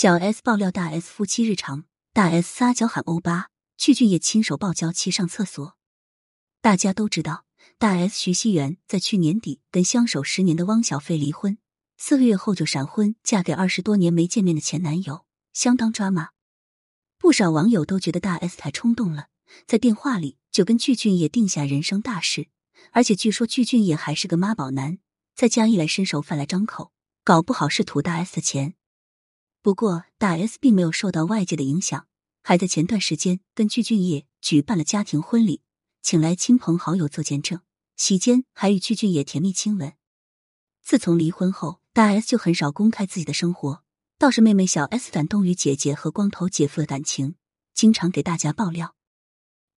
[0.00, 5.76] 小 S 爆料大 S 夫妻日常，大 S 撒娇喊欧巴，具俊晔亲手抱娇妻上厕所。
[6.60, 7.46] 大家都知道，
[7.78, 11.58] 大 S 徐熙媛在去年底跟相守十年的汪小菲离婚，
[11.96, 16.28] 四个月后就闪婚，嫁给二十多年没见面的前男友，相当抓马。
[17.18, 19.26] 不少网友都觉得大 S 太冲动了，
[19.66, 22.46] 在电话里就跟具俊晔定下人生大事，
[22.92, 25.00] 而且据说具俊晔还是个妈宝男，
[25.34, 26.92] 在家一来伸手饭来张口，
[27.24, 28.74] 搞不好是图大 S 的钱。
[29.68, 32.06] 不过，大 S 并没有受到外界的影响，
[32.42, 35.60] 还在前段时间跟具俊晔举办了家庭婚礼，
[36.00, 37.60] 请来亲朋好友做见证，
[37.94, 39.92] 期间还与具俊晔甜蜜亲吻。
[40.82, 43.82] 自从离婚后，大 S 就很少公开自己的生活，
[44.18, 47.34] 倒是妹妹小 S 感动于姐姐和光头姐夫的感情，
[47.74, 48.94] 经常给大家爆料。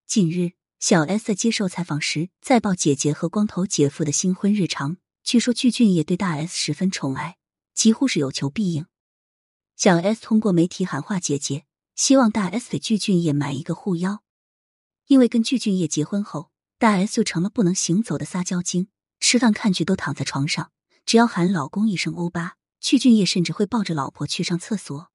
[0.08, 7.36] 近日，小 S 在接受采访时再爆姐姐和光头姐夫的新婚日常，据说具俊晔对大 S 十分宠爱，
[7.74, 8.86] 几乎是有求必应。
[9.76, 14.24] 小 S 通过媒体喊话姐姐，希望大 S 给具俊晔买一个护腰，
[15.08, 20.72] 因为跟具俊晔结婚后，大 S 就成了不能行走的撒娇精，吃饭看剧都躺在床上，
[21.06, 25.12] 只要喊老公一声欧巴，具俊晔甚至会抱着老婆去上厕所。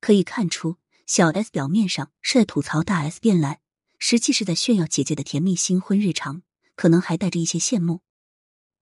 [0.00, 3.60] 可以看出，小 S 表面上是在吐槽大 S 变懒，
[3.98, 6.42] 实际是在炫耀姐姐的甜蜜新婚日常，
[6.74, 8.00] 可能还带着一些羡慕。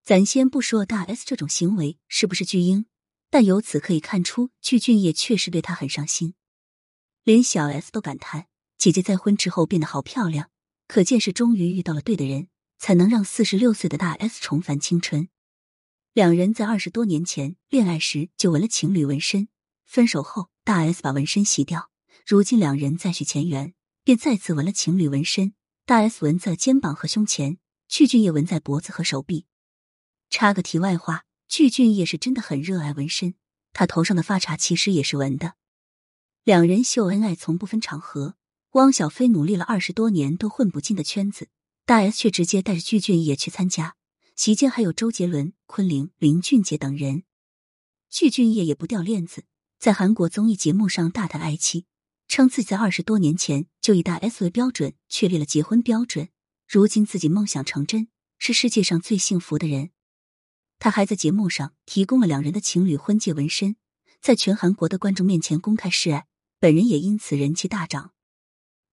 [0.03, 2.87] 咱先不说大 S 这种行为是不是巨婴。
[3.35, 6.35] 但由此可以看出，具俊晔确实对他很上心，
[7.25, 8.47] 连小 S 都感叹
[8.79, 10.51] 姐姐再婚之后变得好漂亮，
[10.87, 12.47] 可见是终于遇到了对的人，
[12.79, 15.29] 才能让四十六岁的大 S 重返青春。
[16.13, 19.49] 两人在二十多年前恋爱时就纹了情侣纹身，
[19.85, 21.91] 分手后大 S 把纹身洗掉，
[22.25, 23.75] 如今两人再续前缘，
[24.05, 25.55] 便再次纹了情侣纹身。
[25.85, 29.47] 大 S 纹在肩膀和胸前，具俊晔纹在脖子和手臂。
[30.31, 31.25] 插个题外话。
[31.57, 33.37] 具俊晔是真的很热爱纹身，
[33.73, 35.55] 他头上的发卡其实也是纹的。
[36.43, 38.35] 两人秀恩爱从不分场合。
[38.73, 41.51] 汪小菲努力了二十多年都混不进的圈子，
[41.87, 43.95] 大 S 却直接带着具俊晔去参加。
[44.35, 47.23] 席间还有周杰伦、昆凌、林俊杰等人。
[48.11, 49.45] 具俊晔也不掉链子，
[49.79, 51.87] 在韩国综艺节目上大谈爱妻，
[52.27, 56.31] 称自己在二十多年前就以大 S 为标准确立了结婚标准，
[56.67, 58.09] 如今自己梦想成真，
[58.39, 59.91] 是世界上最幸福的人。
[60.85, 63.77] 他还在节目上提供了两人的情侣婚戒纹身，
[64.21, 66.27] 在全韩国的观众面前公开示爱，
[66.61, 68.13] 本人也因此人气大涨。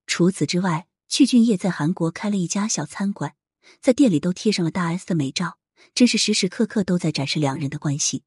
[0.08, 3.36] 除此之外，具俊晔在韩国开了一家小餐馆，
[3.82, 5.58] 在店里都贴上了大 S 的美照，
[5.94, 8.24] 真是时时刻刻都在展示两人的关系。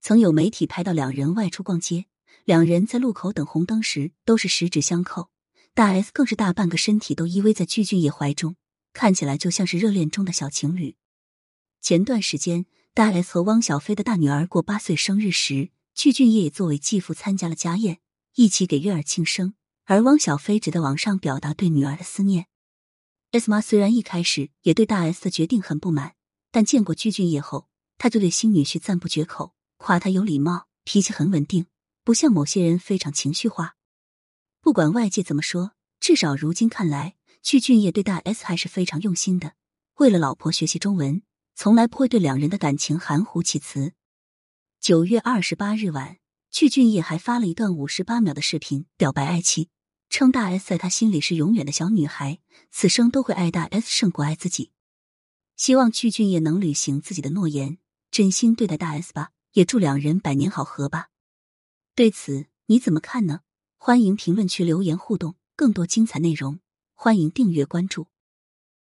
[0.00, 2.04] 曾有媒体拍到两人外出逛街，
[2.44, 5.30] 两人在路口等红灯时都是十指相扣，
[5.74, 8.54] 大 S 更是大半个身体都依偎在具俊晔怀中，
[8.92, 10.94] 看起来就像是热恋中的小情侣。
[11.88, 18.00] 前段时间，大 S 和汪小菲的大女儿过八岁生日时，具俊晔也作为继父参加了家宴，
[18.34, 19.54] 一起给月儿庆生。
[19.84, 22.46] 而汪小菲只在网上表达对女儿的思念。
[23.30, 26.16] S 妈虽然一开始也对大 S 的决定很不满，
[26.50, 31.66] 但见过具俊晔后，他就对新女婿赞不绝口，夸他有礼貌，脾气很稳定，
[32.02, 33.76] 不像某些人非常情绪化。
[34.60, 37.14] 不管外界怎么说，至少如今看来，
[37.44, 39.52] 具俊晔对大 S 还是非常用心的，
[39.98, 41.22] 为了老婆学习中文。
[41.56, 43.94] 从来不会对两人的感情含糊其辞。
[44.78, 46.18] 九月二十八日晚，
[46.50, 49.70] 具俊晔还发了一段五十八秒的视频表白爱妻，
[50.10, 52.40] 称大 S 在他心里是永远的小女孩，
[52.70, 54.70] 此生都会爱大 S 胜过爱自己。
[55.56, 57.78] 希望具俊晔能履行自己的诺言，
[58.10, 61.08] 真心对待大 S 吧，也祝两人百年好合吧。
[61.94, 63.40] 对此你怎么看呢？
[63.78, 66.60] 欢迎评论区留言互动，更多精彩内容，
[66.92, 68.08] 欢迎订阅关注。